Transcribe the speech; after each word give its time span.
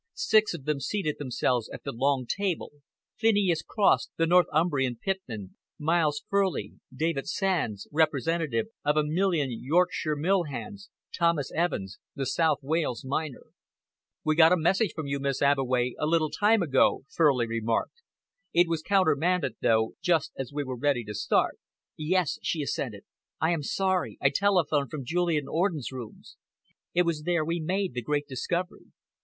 Six 0.15 0.55
of 0.55 0.65
them 0.65 0.79
seated 0.79 1.19
themselves 1.19 1.69
at 1.69 1.83
the 1.83 1.91
long 1.91 2.25
table 2.25 2.71
Phineas 3.17 3.61
Cross, 3.61 4.09
the 4.17 4.25
Northumbrian 4.25 4.95
pitman, 4.95 5.57
Miles 5.77 6.23
Furley, 6.27 6.73
David 6.91 7.27
Sands, 7.27 7.87
representative 7.91 8.65
of 8.83 8.97
a 8.97 9.03
million 9.03 9.49
Yorkshire 9.51 10.15
mill 10.15 10.45
hands, 10.45 10.89
Thomas 11.15 11.51
Evans, 11.53 11.99
the 12.15 12.25
South 12.25 12.63
Wales 12.63 13.05
miner. 13.05 13.43
"We 14.23 14.35
got 14.35 14.51
a 14.51 14.57
message 14.57 14.93
from 14.95 15.05
you, 15.05 15.19
Miss 15.19 15.39
Abbeway, 15.39 15.93
a 15.99 16.07
little 16.07 16.31
time 16.31 16.63
ago," 16.63 17.03
Furley 17.07 17.45
remarked. 17.45 18.01
"It 18.53 18.67
was 18.67 18.81
countermanded, 18.81 19.57
though, 19.61 19.93
just 20.01 20.31
as 20.35 20.51
we 20.51 20.63
were 20.63 20.77
ready 20.77 21.03
to 21.03 21.13
start." 21.13 21.59
"Yes!" 21.95 22.39
she 22.41 22.63
assented. 22.63 23.03
"I 23.39 23.51
am 23.51 23.61
sorry. 23.61 24.17
I 24.19 24.31
telephoned 24.31 24.89
from 24.89 25.05
Julian 25.05 25.47
Orden's 25.47 25.91
rooms. 25.91 26.37
It 26.95 27.03
was 27.03 27.21
there 27.21 27.45
we 27.45 27.59
made 27.59 27.93
the 27.93 28.01
great 28.01 28.25
discovery. 28.25 28.85